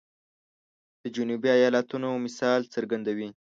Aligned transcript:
د 1.03 1.03
جنوبي 1.15 1.49
ایالاتونو 1.57 2.07
مثال 2.25 2.61
څرګندوي. 2.73 3.29